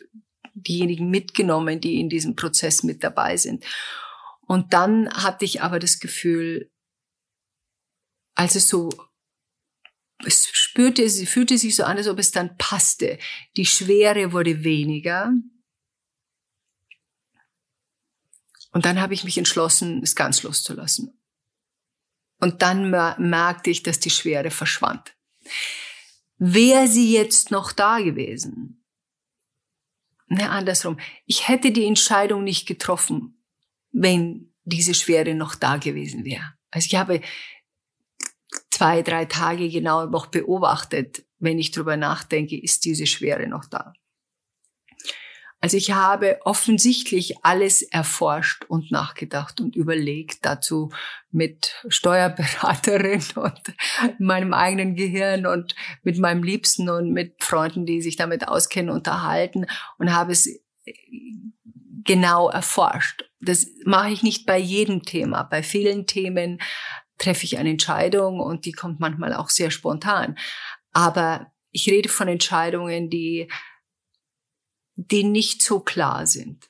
diejenigen 0.54 1.10
mitgenommen, 1.10 1.82
die 1.82 2.00
in 2.00 2.08
diesem 2.08 2.38
Prozess 2.38 2.82
mit 2.82 3.04
dabei 3.04 3.36
sind. 3.36 3.66
Und 4.48 4.72
dann 4.72 5.10
hatte 5.10 5.44
ich 5.44 5.62
aber 5.62 5.80
das 5.80 6.00
Gefühl, 6.00 6.72
als 8.36 8.56
es 8.56 8.70
so, 8.70 8.88
es 10.26 10.48
spürte, 10.48 11.04
es 11.04 11.22
fühlte 11.28 11.58
sich 11.58 11.76
so 11.76 11.84
an, 11.84 11.98
als 11.98 12.08
ob 12.08 12.20
es 12.20 12.32
dann 12.32 12.56
passte. 12.56 13.20
Die 13.58 13.66
Schwere 13.66 14.32
wurde 14.32 14.64
weniger. 14.64 15.34
Und 18.76 18.84
dann 18.84 19.00
habe 19.00 19.14
ich 19.14 19.24
mich 19.24 19.38
entschlossen, 19.38 20.02
es 20.04 20.18
ganz 20.18 20.44
loszulassen. 20.44 21.18
Und 22.42 22.62
dann 22.62 22.90
merkte 22.90 23.70
ich, 23.70 23.84
dass 23.84 24.02
die 24.02 24.10
Schwere 24.10 24.52
verschwand. 24.52 25.16
Wäre 26.38 26.90
sie 26.90 27.14
jetzt 27.14 27.52
noch 27.52 27.72
da 27.72 28.00
gewesen? 28.00 28.86
Ne, 30.28 30.50
andersrum. 30.50 31.00
Ich 31.26 31.48
hätte 31.48 31.72
die 31.72 31.86
Entscheidung 31.86 32.44
nicht 32.44 32.68
getroffen, 32.68 33.42
wenn 33.94 34.54
diese 34.66 34.94
Schwere 34.94 35.36
noch 35.36 35.56
da 35.56 35.78
gewesen 35.78 36.26
wäre. 36.26 36.56
Also 36.70 36.88
ich 36.88 36.96
habe 36.96 37.22
zwei, 38.72 39.04
drei 39.04 39.24
Tage 39.24 39.70
genau 39.70 40.06
noch 40.08 40.26
beobachtet, 40.26 41.26
wenn 41.40 41.60
ich 41.60 41.72
drüber 41.72 41.96
nachdenke, 41.96 42.62
ist 42.62 42.84
diese 42.84 43.08
Schwere 43.08 43.48
noch 43.48 43.64
da. 43.68 43.94
Also 45.66 45.78
ich 45.78 45.94
habe 45.94 46.38
offensichtlich 46.44 47.44
alles 47.44 47.82
erforscht 47.82 48.66
und 48.68 48.92
nachgedacht 48.92 49.60
und 49.60 49.76
überlegt 49.76 50.46
dazu 50.46 50.92
mit 51.32 51.74
Steuerberaterin 51.88 53.24
und 53.36 53.74
meinem 54.20 54.54
eigenen 54.54 54.96
Gehirn 54.96 55.48
und 55.48 55.74
mit 56.04 56.20
meinem 56.20 56.44
Liebsten 56.44 56.88
und 56.88 57.12
mit 57.12 57.44
Freunden, 57.44 57.88
die 57.88 58.04
sich 58.04 58.16
damit 58.16 58.48
auskennen, 58.48 58.92
unterhalten 58.94 59.66
und 59.98 60.14
habe 60.14 60.34
es 60.34 60.48
genau 62.04 62.48
erforscht. 62.48 63.28
Das 63.42 63.66
mache 63.86 64.12
ich 64.12 64.22
nicht 64.22 64.46
bei 64.46 64.60
jedem 64.60 65.02
Thema. 65.02 65.42
Bei 65.42 65.64
vielen 65.64 66.06
Themen 66.06 66.62
treffe 67.18 67.44
ich 67.44 67.58
eine 67.58 67.72
Entscheidung 67.72 68.40
und 68.40 68.66
die 68.66 68.72
kommt 68.72 69.00
manchmal 69.00 69.34
auch 69.34 69.50
sehr 69.50 69.72
spontan. 69.72 70.38
Aber 70.92 71.52
ich 71.72 71.90
rede 71.90 72.08
von 72.08 72.28
Entscheidungen, 72.28 73.10
die, 73.10 73.48
die 74.96 75.24
nicht 75.24 75.62
so 75.62 75.80
klar 75.80 76.26
sind. 76.26 76.70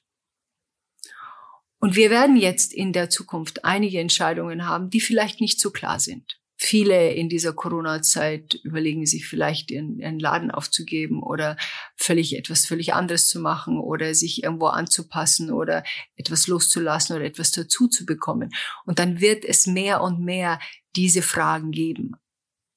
Und 1.79 1.96
wir 1.96 2.10
werden 2.10 2.36
jetzt 2.36 2.74
in 2.74 2.94
der 2.94 3.10
Zukunft 3.10 3.63
einige 3.63 4.00
Entscheidungen 4.00 4.65
haben, 4.65 4.89
die 4.89 5.01
vielleicht 5.01 5.39
nicht 5.39 5.60
so 5.60 5.72
klar 5.72 6.00
sind. 6.00 6.39
Viele 6.58 7.12
in 7.13 7.27
dieser 7.27 7.53
Corona-Zeit 7.53 8.55
überlegen 8.63 9.05
sich 9.05 9.27
vielleicht, 9.27 9.72
ihren, 9.72 10.00
ihren 10.00 10.20
Laden 10.20 10.51
aufzugeben 10.51 11.22
oder 11.22 11.58
völlig 11.98 12.38
etwas 12.38 12.65
völlig 12.65 12.94
anderes 12.94 13.27
zu 13.27 13.39
machen 13.39 13.77
oder 13.77 14.15
sich 14.15 14.41
irgendwo 14.41 14.67
anzupassen 14.67 15.51
oder 15.51 15.84
etwas 16.15 16.48
loszulassen 16.48 17.15
oder 17.15 17.25
etwas 17.25 17.51
dazu 17.51 17.88
zu 17.88 18.05
bekommen. 18.05 18.51
Und 18.86 19.00
dann 19.00 19.20
wird 19.20 19.44
es 19.44 19.67
mehr 19.67 20.01
und 20.01 20.22
mehr 20.22 20.60
diese 20.96 21.22
Fragen 21.22 21.72
geben. 21.72 22.13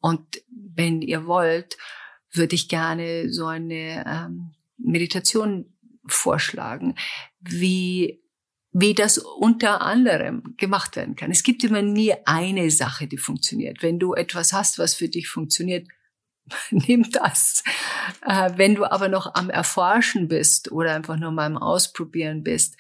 Und 0.01 0.43
wenn 0.51 1.01
ihr 1.01 1.27
wollt, 1.27 1.79
würde 2.33 2.57
ich 2.57 2.69
gerne 2.69 3.31
so 3.33 3.47
eine 3.47 4.05
ähm, 4.07 4.55
Meditation 4.79 5.77
vorschlagen, 6.07 6.95
wie 7.41 8.23
wie 8.73 8.95
das 8.95 9.19
unter 9.19 9.81
anderem 9.81 10.55
gemacht 10.57 10.97
werden 10.97 11.17
kann. 11.17 11.31
Es 11.31 11.43
gibt 11.43 11.65
immer 11.65 11.83
nie 11.83 12.15
eine 12.27 12.71
Sache, 12.71 13.07
die 13.07 13.17
funktioniert. 13.17 13.83
Wenn 13.83 13.99
du 13.99 14.15
etwas 14.15 14.53
hast, 14.53 14.79
was 14.79 14.95
für 14.95 15.09
dich 15.09 15.29
funktioniert, 15.29 15.89
nimm 16.71 17.11
das. 17.11 17.63
Äh, 18.27 18.53
wenn 18.57 18.75
du 18.75 18.85
aber 18.85 19.09
noch 19.09 19.35
am 19.35 19.51
Erforschen 19.51 20.29
bist 20.29 20.71
oder 20.71 20.95
einfach 20.95 21.17
nur 21.17 21.31
mal 21.31 21.47
am 21.47 21.57
Ausprobieren 21.57 22.43
bist, 22.43 22.77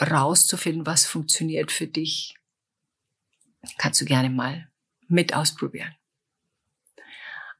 rauszufinden, 0.00 0.86
was 0.86 1.06
funktioniert 1.06 1.70
für 1.70 1.86
dich, 1.86 2.36
kannst 3.76 4.00
du 4.00 4.04
gerne 4.04 4.30
mal 4.30 4.68
mit 5.08 5.34
ausprobieren. 5.34 5.94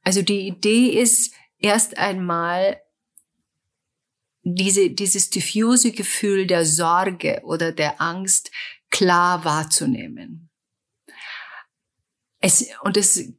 Also 0.03 0.21
die 0.21 0.47
Idee 0.47 0.89
ist 0.99 1.33
erst 1.57 1.97
einmal 1.97 2.81
diese, 4.43 4.89
dieses 4.89 5.29
diffuse 5.29 5.91
Gefühl 5.91 6.47
der 6.47 6.65
Sorge 6.65 7.41
oder 7.43 7.71
der 7.71 8.01
Angst 8.01 8.51
klar 8.89 9.43
wahrzunehmen. 9.45 10.49
Es, 12.39 12.67
und 12.83 12.97
es 12.97 13.33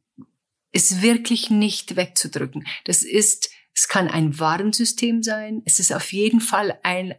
ist 0.71 1.01
wirklich 1.01 1.49
nicht 1.49 1.95
wegzudrücken. 1.95 2.65
Das 2.85 3.03
ist, 3.03 3.49
es 3.73 3.87
kann 3.87 4.07
ein 4.07 4.39
Warnsystem 4.39 5.23
sein. 5.23 5.61
Es 5.65 5.79
ist 5.79 5.91
auf 5.91 6.13
jeden 6.13 6.39
Fall 6.39 6.79
ein 6.83 7.15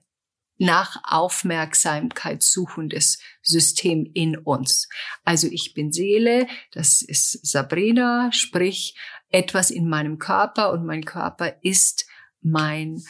nach 0.58 1.02
Aufmerksamkeit 1.04 2.42
suchendes 2.42 3.18
System 3.42 4.08
in 4.14 4.36
uns. 4.36 4.88
Also 5.24 5.48
ich 5.48 5.74
bin 5.74 5.92
Seele, 5.92 6.46
das 6.70 7.02
ist 7.02 7.44
Sabrina, 7.44 8.30
sprich 8.32 8.96
etwas 9.30 9.70
in 9.70 9.88
meinem 9.88 10.18
Körper 10.18 10.72
und 10.72 10.86
mein 10.86 11.04
Körper 11.04 11.56
ist 11.62 12.06
mein 12.42 13.02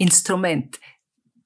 Instrument. 0.00 0.80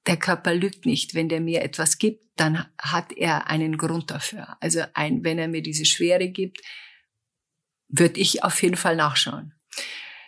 Der 0.06 0.16
Körper 0.16 0.54
lügt 0.54 0.87
nicht. 0.87 1.14
Wenn 1.14 1.28
der 1.28 1.40
mir 1.40 1.62
etwas 1.62 1.99
gibt, 1.99 2.25
dann 2.37 2.66
hat 2.78 3.12
er 3.12 3.49
einen 3.49 3.76
Grund 3.76 4.11
dafür. 4.11 4.56
Also 4.61 4.82
ein, 4.94 5.25
wenn 5.25 5.38
er 5.38 5.49
mir 5.49 5.62
diese 5.62 5.84
Schwere 5.84 6.28
gibt, 6.28 6.61
würde 7.88 8.20
ich 8.20 8.44
auf 8.44 8.62
jeden 8.62 8.76
Fall 8.76 8.96
nachschauen. 8.96 9.54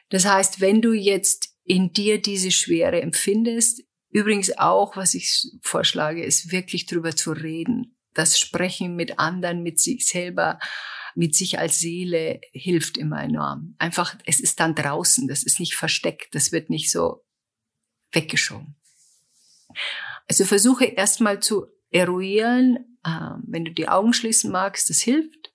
Das 0.08 0.24
heißt, 0.24 0.60
wenn 0.60 0.82
du 0.82 0.92
jetzt 0.92 1.54
in 1.64 1.92
dir 1.92 2.20
diese 2.20 2.50
Schwere 2.50 3.00
empfindest, 3.00 3.82
übrigens 4.10 4.56
auch, 4.58 4.96
was 4.96 5.14
ich 5.14 5.42
vorschlage, 5.62 6.24
ist 6.24 6.50
wirklich 6.50 6.86
drüber 6.86 7.14
zu 7.14 7.32
reden. 7.32 7.96
Das 8.12 8.38
Sprechen 8.38 8.96
mit 8.96 9.18
anderen, 9.18 9.62
mit 9.62 9.78
sich 9.78 10.06
selber, 10.06 10.58
mit 11.14 11.34
sich 11.34 11.58
als 11.58 11.78
Seele 11.78 12.40
hilft 12.52 12.98
immer 12.98 13.22
enorm. 13.22 13.74
Einfach, 13.78 14.16
es 14.24 14.40
ist 14.40 14.58
dann 14.60 14.74
draußen, 14.74 15.28
das 15.28 15.42
ist 15.42 15.60
nicht 15.60 15.74
versteckt, 15.74 16.34
das 16.34 16.52
wird 16.52 16.70
nicht 16.70 16.90
so 16.90 17.25
weggeschoben. 18.16 18.74
Also 20.28 20.44
versuche 20.44 20.86
erstmal 20.86 21.40
zu 21.40 21.66
eruieren, 21.90 22.98
äh, 23.04 23.30
wenn 23.46 23.64
du 23.64 23.72
die 23.72 23.88
Augen 23.88 24.12
schließen 24.12 24.50
magst, 24.50 24.90
das 24.90 25.00
hilft, 25.00 25.52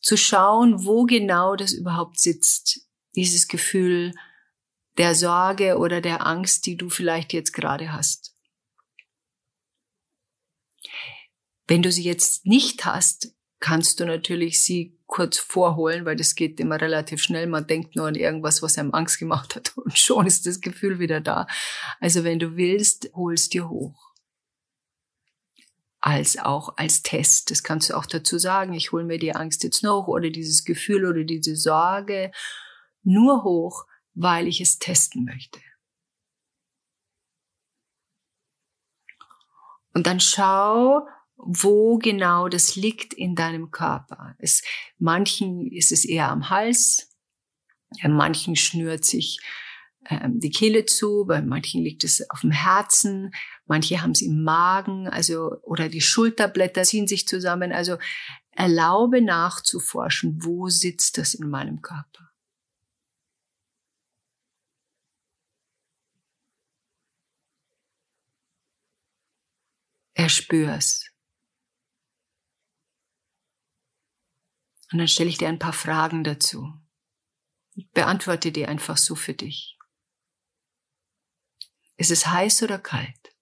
zu 0.00 0.16
schauen, 0.16 0.84
wo 0.84 1.04
genau 1.04 1.56
das 1.56 1.72
überhaupt 1.72 2.20
sitzt. 2.20 2.86
Dieses 3.16 3.48
Gefühl 3.48 4.12
der 4.96 5.14
Sorge 5.14 5.78
oder 5.78 6.00
der 6.00 6.26
Angst, 6.26 6.66
die 6.66 6.76
du 6.76 6.88
vielleicht 6.88 7.32
jetzt 7.32 7.52
gerade 7.52 7.92
hast. 7.92 8.36
Wenn 11.66 11.82
du 11.82 11.90
sie 11.90 12.04
jetzt 12.04 12.46
nicht 12.46 12.84
hast, 12.84 13.34
kannst 13.60 14.00
du 14.00 14.06
natürlich 14.06 14.62
sie 14.64 14.98
kurz 15.06 15.38
vorholen, 15.38 16.04
weil 16.04 16.16
das 16.16 16.34
geht 16.34 16.60
immer 16.60 16.80
relativ 16.80 17.22
schnell. 17.22 17.46
Man 17.46 17.66
denkt 17.66 17.96
nur 17.96 18.06
an 18.06 18.14
irgendwas, 18.14 18.62
was 18.62 18.78
einem 18.78 18.94
Angst 18.94 19.18
gemacht 19.18 19.54
hat 19.54 19.76
und 19.76 19.96
schon 19.98 20.26
ist 20.26 20.46
das 20.46 20.60
Gefühl 20.60 20.98
wieder 20.98 21.20
da. 21.20 21.46
Also 22.00 22.24
wenn 22.24 22.38
du 22.38 22.56
willst, 22.56 23.10
holst 23.14 23.52
dir 23.52 23.68
hoch. 23.68 24.14
Als 26.02 26.38
auch 26.38 26.78
als 26.78 27.02
Test. 27.02 27.50
Das 27.50 27.62
kannst 27.62 27.90
du 27.90 27.94
auch 27.96 28.06
dazu 28.06 28.38
sagen. 28.38 28.72
Ich 28.72 28.90
hole 28.90 29.04
mir 29.04 29.18
die 29.18 29.34
Angst 29.34 29.64
jetzt 29.64 29.82
noch 29.82 30.08
oder 30.08 30.30
dieses 30.30 30.64
Gefühl 30.64 31.04
oder 31.04 31.24
diese 31.24 31.56
Sorge 31.56 32.32
nur 33.02 33.44
hoch, 33.44 33.86
weil 34.14 34.46
ich 34.46 34.62
es 34.62 34.78
testen 34.78 35.24
möchte. 35.24 35.60
Und 39.92 40.06
dann 40.06 40.20
schau, 40.20 41.06
wo 41.44 41.98
genau 41.98 42.48
das 42.48 42.76
liegt 42.76 43.14
in 43.14 43.34
deinem 43.34 43.70
Körper. 43.70 44.34
Es, 44.38 44.62
manchen 44.98 45.66
ist 45.66 45.92
es 45.92 46.04
eher 46.04 46.28
am 46.28 46.50
Hals, 46.50 47.10
manchen 48.02 48.56
schnürt 48.56 49.04
sich 49.04 49.40
ähm, 50.08 50.40
die 50.40 50.50
Kehle 50.50 50.86
zu, 50.86 51.24
bei 51.26 51.42
manchen 51.42 51.82
liegt 51.82 52.04
es 52.04 52.28
auf 52.30 52.40
dem 52.40 52.50
Herzen, 52.50 53.32
manche 53.66 54.02
haben 54.02 54.12
es 54.12 54.22
im 54.22 54.42
Magen, 54.42 55.08
also 55.08 55.56
oder 55.62 55.88
die 55.88 56.00
Schulterblätter 56.00 56.82
ziehen 56.84 57.06
sich 57.06 57.26
zusammen. 57.28 57.72
Also 57.72 57.98
erlaube 58.52 59.22
nachzuforschen, 59.22 60.38
wo 60.42 60.68
sitzt 60.68 61.18
das 61.18 61.34
in 61.34 61.48
meinem 61.48 61.82
Körper. 61.82 62.30
Erspür's. 70.14 71.09
Und 74.92 74.98
dann 74.98 75.08
stelle 75.08 75.28
ich 75.28 75.38
dir 75.38 75.48
ein 75.48 75.58
paar 75.58 75.72
Fragen 75.72 76.24
dazu. 76.24 76.72
Beantworte 77.94 78.52
die 78.52 78.66
einfach 78.66 78.96
so 78.96 79.14
für 79.14 79.34
dich. 79.34 79.78
Ist 81.96 82.10
es 82.10 82.26
heiß 82.26 82.62
oder 82.62 82.78
kalt? 82.78 83.36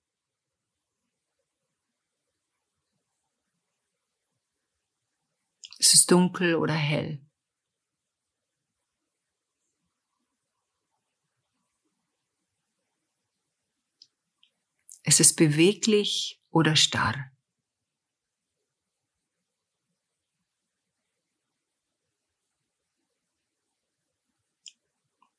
Ist 5.79 5.95
es 5.95 6.07
dunkel 6.07 6.57
oder 6.57 6.75
hell? 6.75 7.25
Ist 15.05 15.21
es 15.21 15.35
beweglich 15.35 16.43
oder 16.51 16.77
starr? 16.77 17.31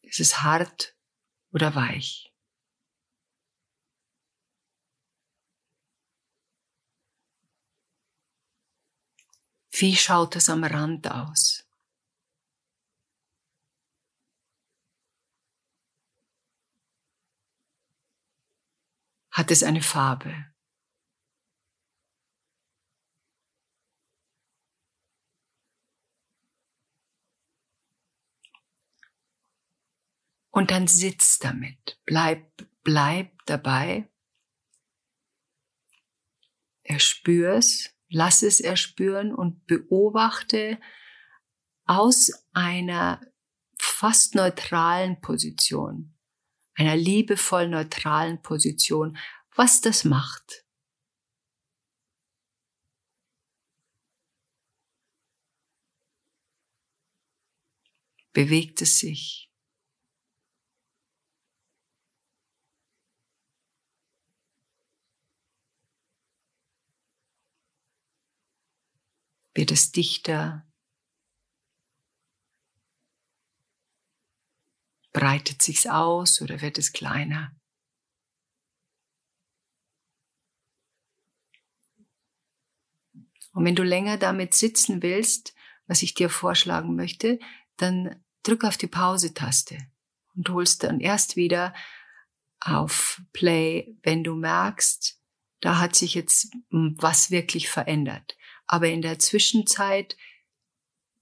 Ist 0.10 0.20
es 0.20 0.42
hart 0.42 0.96
oder 1.51 1.75
weich? 1.75 2.34
Wie 9.70 9.96
schaut 9.96 10.36
es 10.36 10.50
am 10.50 10.63
Rand 10.63 11.12
aus? 11.12 11.63
Hat 19.30 19.51
es 19.51 19.62
eine 19.62 19.84
Farbe? 19.84 20.51
Und 30.51 30.72
dann 30.72 30.88
sitz 30.88 31.39
damit. 31.39 32.00
Bleib, 32.06 32.68
bleib 32.84 33.46
dabei. 33.46 34.10
Erspür's, 36.84 37.93
lass 38.10 38.41
es 38.41 38.60
erspüren 38.60 39.34
und 39.34 39.65
beobachte 39.67 40.80
aus 41.86 42.32
einer 42.52 43.21
fast 43.78 44.36
neutralen 44.36 45.21
Position, 45.21 46.17
einer 46.76 46.95
liebevoll 46.95 47.67
neutralen 47.67 48.41
Position, 48.41 49.17
was 49.56 49.82
das 49.82 50.04
macht. 50.04 50.65
Bewegt 58.34 58.82
es 58.82 59.00
sich? 59.00 59.49
Wird 69.54 69.72
es 69.72 69.92
dichter? 69.92 70.66
Breitet 75.12 75.62
sich's 75.62 75.88
aus 75.88 76.42
oder 76.42 76.62
wird 76.62 76.78
es 76.78 76.94
kleiner? 76.94 77.56
Und 83.54 83.66
wenn 83.66 83.76
du 83.76 83.84
länger 83.84 84.18
damit 84.18 84.54
sitzen 84.54 85.02
willst, 85.02 85.56
was 85.88 86.04
ich 86.04 86.14
dir 86.14 86.30
vorschlagen 86.30 86.96
möchte, 86.96 87.40
dann 87.78 88.24
drück 88.44 88.64
auf 88.64 88.78
die 88.78 88.88
Pause-Taste 88.88 89.78
und 90.36 90.50
holst 90.50 90.84
dann 90.84 91.00
erst 91.00 91.36
wieder 91.36 91.74
auf 92.60 93.22
Play, 93.34 93.98
wenn 94.04 94.24
du 94.24 94.36
merkst, 94.36 95.20
da 95.62 95.80
hat 95.80 95.96
sich 95.96 96.14
jetzt 96.14 96.54
was 96.70 97.32
wirklich 97.32 97.70
verändert 97.70 98.38
aber 98.71 98.88
in 98.88 99.01
der 99.01 99.17
Zwischenzeit 99.17 100.15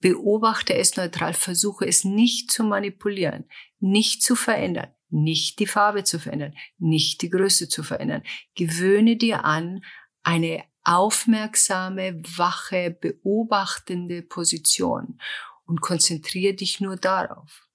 beobachte 0.02 0.76
es 0.76 0.98
neutral, 0.98 1.34
versuche 1.34 1.88
es 1.88 2.04
nicht 2.04 2.52
zu 2.52 2.66
manipulieren, 2.66 3.46
nicht 3.80 4.22
zu 4.22 4.36
verändern, 4.36 4.94
nicht 5.10 5.58
die 5.60 5.66
Farbe 5.66 6.04
zu 6.04 6.20
verändern, 6.20 6.54
nicht 6.78 7.22
die 7.22 7.30
Größe 7.30 7.70
zu 7.70 7.84
verändern. 7.84 8.24
Gewöhne 8.56 9.16
dir 9.16 9.46
an, 9.46 9.82
eine 10.24 10.66
aufmerksame, 10.84 12.22
wache, 12.36 12.92
beobachtende 12.92 14.24
Position 14.24 15.20
und 15.64 15.80
konzentriere 15.80 16.54
dich 16.54 16.82
nur 16.82 16.98
darauf. 16.98 17.70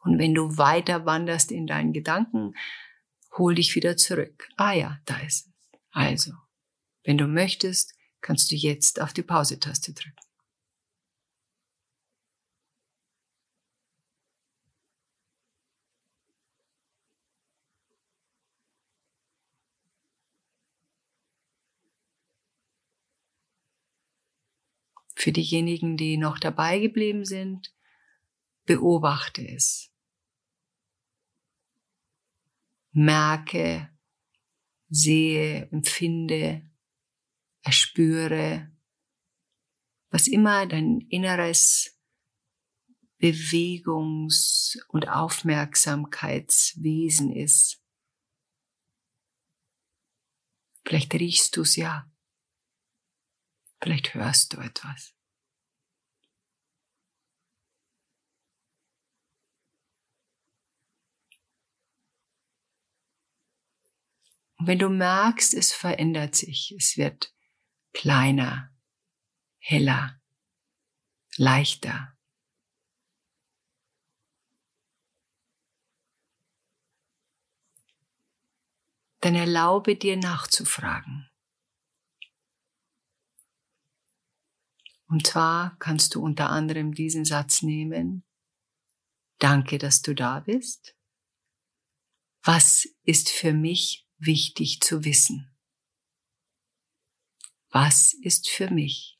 Und 0.00 0.18
wenn 0.18 0.34
du 0.34 0.58
weiter 0.58 1.06
wanderst 1.06 1.50
in 1.52 1.66
deinen 1.66 1.94
Gedanken, 1.94 2.54
hol 3.38 3.54
dich 3.54 3.74
wieder 3.74 3.96
zurück. 3.96 4.46
Ah 4.58 4.72
ja, 4.72 4.98
da 5.06 5.18
ist 5.20 5.46
es. 5.46 5.52
Also, 5.90 6.32
wenn 7.04 7.16
du 7.16 7.26
möchtest, 7.26 7.97
kannst 8.20 8.50
du 8.50 8.56
jetzt 8.56 9.00
auf 9.00 9.12
die 9.12 9.22
Pause-Taste 9.22 9.92
drücken. 9.92 10.16
Für 25.14 25.32
diejenigen, 25.32 25.96
die 25.96 26.16
noch 26.16 26.38
dabei 26.38 26.78
geblieben 26.78 27.24
sind, 27.24 27.74
beobachte 28.66 29.46
es. 29.46 29.90
Merke, 32.92 33.90
sehe, 34.88 35.68
empfinde, 35.72 36.67
erspüre, 37.68 38.72
was 40.10 40.26
immer 40.26 40.66
dein 40.66 41.00
inneres 41.10 42.00
Bewegungs- 43.20 44.78
und 44.88 45.10
Aufmerksamkeitswesen 45.10 47.30
ist. 47.30 47.84
Vielleicht 50.86 51.12
riechst 51.12 51.58
du 51.58 51.62
es 51.62 51.76
ja. 51.76 52.10
Vielleicht 53.82 54.14
hörst 54.14 54.54
du 54.54 54.60
etwas. 54.60 55.14
Und 64.56 64.66
wenn 64.66 64.78
du 64.78 64.88
merkst, 64.88 65.52
es 65.52 65.74
verändert 65.74 66.34
sich, 66.34 66.74
es 66.78 66.96
wird 66.96 67.34
kleiner, 67.92 68.74
heller, 69.58 70.20
leichter. 71.36 72.16
Dann 79.20 79.34
erlaube 79.34 79.96
dir 79.96 80.16
nachzufragen. 80.16 81.28
Und 85.08 85.26
zwar 85.26 85.76
kannst 85.78 86.14
du 86.14 86.22
unter 86.22 86.50
anderem 86.50 86.92
diesen 86.92 87.24
Satz 87.24 87.62
nehmen. 87.62 88.24
Danke, 89.38 89.78
dass 89.78 90.02
du 90.02 90.14
da 90.14 90.40
bist. 90.40 90.94
Was 92.42 92.86
ist 93.02 93.30
für 93.30 93.52
mich 93.52 94.06
wichtig 94.18 94.80
zu 94.80 95.04
wissen? 95.04 95.57
Was 97.70 98.14
ist 98.14 98.48
für 98.48 98.70
mich 98.70 99.18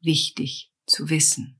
wichtig 0.00 0.72
zu 0.86 1.10
wissen? 1.10 1.59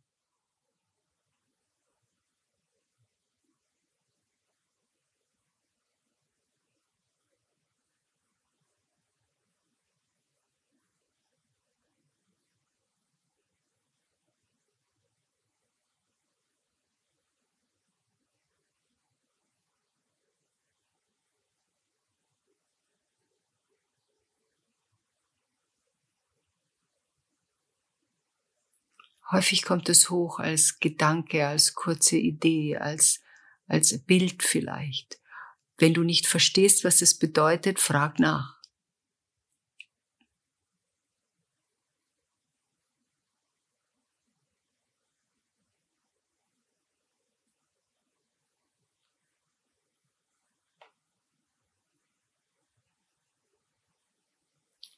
Häufig 29.33 29.63
kommt 29.63 29.89
es 29.89 30.11
hoch 30.11 30.41
als 30.41 30.81
Gedanke, 30.81 31.47
als 31.47 31.75
kurze 31.75 32.17
Idee, 32.17 32.77
als, 32.77 33.21
als 33.69 33.97
Bild 34.05 34.43
vielleicht. 34.43 35.21
Wenn 35.77 35.95
du 35.95 36.03
nicht 36.03 36.27
verstehst, 36.27 36.83
was 36.83 37.01
es 37.01 37.17
bedeutet, 37.17 37.79
frag 37.79 38.19
nach. 38.19 38.59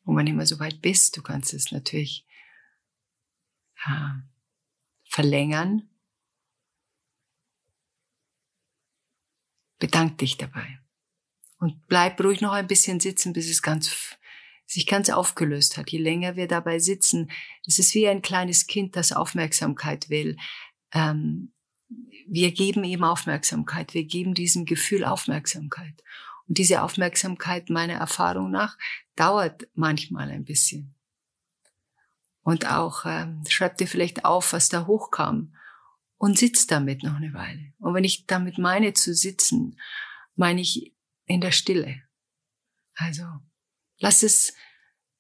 Und 0.04 0.16
wenn 0.16 0.26
du 0.26 0.32
immer 0.32 0.46
so 0.46 0.58
weit 0.58 0.80
bist, 0.80 1.16
du 1.18 1.22
kannst 1.22 1.52
es 1.52 1.70
natürlich 1.70 2.26
verlängern. 5.04 5.88
Bedank 9.78 10.18
dich 10.18 10.36
dabei. 10.36 10.78
Und 11.58 11.86
bleib 11.86 12.20
ruhig 12.22 12.40
noch 12.40 12.52
ein 12.52 12.66
bisschen 12.66 13.00
sitzen, 13.00 13.32
bis 13.32 13.48
es 13.48 13.62
ganz, 13.62 14.16
sich 14.66 14.86
ganz 14.86 15.10
aufgelöst 15.10 15.76
hat. 15.76 15.90
Je 15.90 15.98
länger 15.98 16.36
wir 16.36 16.48
dabei 16.48 16.78
sitzen, 16.78 17.30
es 17.66 17.78
ist 17.78 17.94
wie 17.94 18.08
ein 18.08 18.22
kleines 18.22 18.66
Kind, 18.66 18.96
das 18.96 19.12
Aufmerksamkeit 19.12 20.08
will. 20.08 20.36
Ähm, 20.92 21.52
wir 22.26 22.52
geben 22.52 22.84
ihm 22.84 23.04
Aufmerksamkeit. 23.04 23.94
Wir 23.94 24.04
geben 24.04 24.34
diesem 24.34 24.64
Gefühl 24.64 25.04
Aufmerksamkeit. 25.04 26.02
Und 26.48 26.58
diese 26.58 26.82
Aufmerksamkeit, 26.82 27.70
meiner 27.70 27.94
Erfahrung 27.94 28.50
nach, 28.50 28.78
dauert 29.16 29.68
manchmal 29.74 30.30
ein 30.30 30.44
bisschen. 30.44 30.94
Und 32.42 32.66
auch 32.68 33.04
ähm, 33.06 33.42
schreib 33.48 33.78
dir 33.78 33.86
vielleicht 33.86 34.24
auf, 34.24 34.52
was 34.52 34.68
da 34.68 34.86
hochkam 34.86 35.54
und 36.18 36.38
sitz 36.38 36.66
damit 36.66 37.02
noch 37.02 37.16
eine 37.16 37.32
Weile. 37.34 37.72
Und 37.78 37.94
wenn 37.94 38.04
ich 38.04 38.26
damit 38.26 38.58
meine 38.58 38.94
zu 38.94 39.14
sitzen, 39.14 39.78
meine 40.34 40.60
ich 40.60 40.94
in 41.26 41.40
der 41.40 41.52
Stille. 41.52 42.02
Also 42.94 43.24
lass 43.98 44.22
es, 44.22 44.52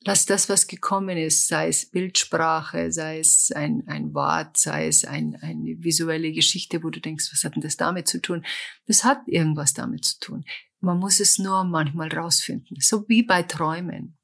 lass 0.04 0.26
das, 0.26 0.48
was 0.48 0.66
gekommen 0.66 1.16
ist, 1.16 1.48
sei 1.48 1.68
es 1.68 1.90
Bildsprache, 1.90 2.92
sei 2.92 3.20
es 3.20 3.52
ein, 3.52 3.84
ein 3.86 4.14
Wort, 4.14 4.56
sei 4.56 4.86
es 4.88 5.04
ein, 5.04 5.36
eine 5.40 5.76
visuelle 5.78 6.32
Geschichte, 6.32 6.82
wo 6.82 6.90
du 6.90 7.00
denkst, 7.00 7.30
was 7.32 7.44
hat 7.44 7.54
denn 7.54 7.62
das 7.62 7.76
damit 7.76 8.08
zu 8.08 8.20
tun? 8.20 8.44
Das 8.86 9.04
hat 9.04 9.26
irgendwas 9.26 9.74
damit 9.74 10.04
zu 10.04 10.18
tun. 10.18 10.44
Man 10.80 10.98
muss 10.98 11.20
es 11.20 11.38
nur 11.38 11.64
manchmal 11.64 12.12
rausfinden. 12.12 12.76
So 12.80 13.08
wie 13.08 13.22
bei 13.22 13.44
Träumen. 13.44 14.18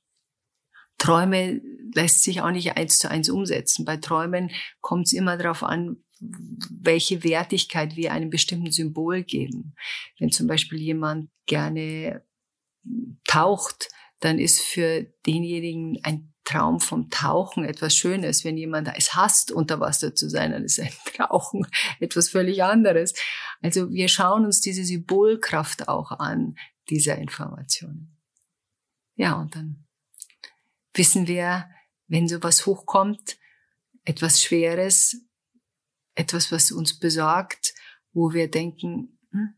Träume 0.99 1.61
lässt 1.95 2.23
sich 2.23 2.43
auch 2.43 2.51
nicht 2.51 2.77
eins 2.77 2.99
zu 2.99 3.11
eins 3.11 3.31
umsetzen. 3.31 3.85
Bei 3.85 3.97
Träumen 3.97 4.51
kommt 4.81 5.07
es 5.07 5.13
immer 5.13 5.37
darauf 5.37 5.63
an, 5.63 5.97
welche 6.21 7.23
Wertigkeit 7.23 7.97
wir 7.97 8.13
einem 8.13 8.31
bestimmten 8.31 8.73
Symbol 8.73 9.23
geben. 9.23 9.75
Wenn 10.19 10.33
zum 10.33 10.47
Beispiel 10.49 10.79
jemand 10.79 11.31
gerne 11.47 12.25
taucht, 13.27 13.89
dann 14.21 14.39
ist 14.39 14.61
für 14.61 15.07
denjenigen 15.27 15.99
ein 16.03 16.33
Traum 16.45 16.81
vom 16.81 17.11
Tauchen 17.11 17.65
etwas 17.65 17.95
Schönes. 17.95 18.45
Wenn 18.45 18.57
jemand 18.57 18.91
es 18.97 19.15
hasst, 19.15 19.53
unter 19.53 19.81
Wasser 19.81 20.15
zu 20.15 20.29
sein, 20.31 20.53
dann 20.53 20.65
ist 20.65 20.81
ein 20.81 20.91
Tauchen 21.17 21.67
etwas 22.01 22.31
völlig 22.31 22.65
anderes. 22.65 23.15
Also 23.63 23.91
wir 23.91 24.09
schauen 24.09 24.45
uns 24.45 24.61
diese 24.61 24.85
Symbolkraft 24.85 25.89
auch 25.89 26.11
an, 26.11 26.57
dieser 26.89 27.19
Informationen. 27.19 28.17
Ja, 29.15 29.39
und 29.39 29.55
dann 29.55 29.88
wissen 30.99 31.27
wir, 31.27 31.71
wenn 32.09 32.29
sowas 32.29 32.67
hochkommt, 32.67 33.39
etwas 34.05 34.43
Schweres, 34.43 35.17
etwas, 36.15 36.51
was 36.51 36.73
uns 36.73 36.99
besorgt, 36.99 37.75
wo 38.13 38.33
wir 38.33 38.51
denken, 38.51 39.19
hm, 39.31 39.55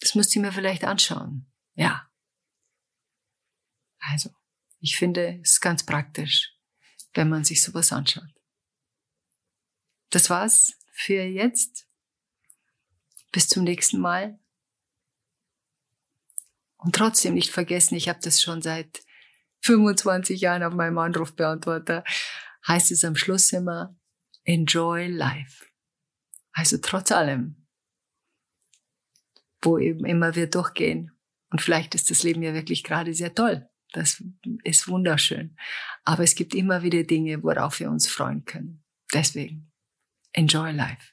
das 0.00 0.14
müsste 0.14 0.38
ich 0.38 0.42
mir 0.42 0.52
vielleicht 0.52 0.84
anschauen. 0.84 1.52
Ja. 1.74 2.10
Also, 3.98 4.30
ich 4.80 4.96
finde 4.96 5.40
es 5.42 5.60
ganz 5.60 5.84
praktisch, 5.84 6.54
wenn 7.14 7.28
man 7.28 7.44
sich 7.44 7.62
sowas 7.62 7.92
anschaut. 7.92 8.32
Das 10.10 10.30
war's 10.30 10.72
für 10.92 11.22
jetzt. 11.22 11.86
Bis 13.32 13.48
zum 13.48 13.64
nächsten 13.64 13.98
Mal. 13.98 14.38
Und 16.78 16.94
trotzdem 16.94 17.34
nicht 17.34 17.50
vergessen, 17.50 17.96
ich 17.96 18.08
habe 18.08 18.20
das 18.22 18.40
schon 18.40 18.62
seit 18.62 19.02
25 19.68 20.40
Jahren 20.40 20.62
auf 20.62 20.72
meinem 20.72 20.96
Anrufbeantworter, 20.96 22.02
heißt 22.66 22.90
es 22.90 23.04
am 23.04 23.16
Schluss 23.16 23.52
immer, 23.52 23.94
enjoy 24.44 25.08
life. 25.08 25.66
Also 26.52 26.78
trotz 26.78 27.12
allem, 27.12 27.66
wo 29.60 29.78
eben 29.78 30.06
immer 30.06 30.34
wir 30.34 30.48
durchgehen. 30.48 31.12
Und 31.50 31.60
vielleicht 31.60 31.94
ist 31.94 32.10
das 32.10 32.22
Leben 32.22 32.42
ja 32.42 32.54
wirklich 32.54 32.82
gerade 32.82 33.12
sehr 33.12 33.34
toll. 33.34 33.68
Das 33.92 34.22
ist 34.64 34.88
wunderschön. 34.88 35.56
Aber 36.04 36.22
es 36.22 36.34
gibt 36.34 36.54
immer 36.54 36.82
wieder 36.82 37.04
Dinge, 37.04 37.42
worauf 37.42 37.78
wir 37.80 37.90
uns 37.90 38.08
freuen 38.08 38.44
können. 38.46 38.82
Deswegen, 39.12 39.70
enjoy 40.32 40.72
life. 40.72 41.12